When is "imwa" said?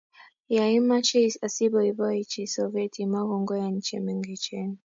3.03-3.21